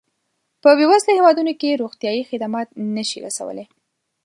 په 0.61 0.69
بېوزله 0.77 1.11
هېوادونو 1.17 1.51
کې 1.61 1.79
روغتیایي 1.81 2.23
خدمات 2.29 2.67
نه 2.95 3.03
شي 3.09 3.19
رسولای. 3.27 3.65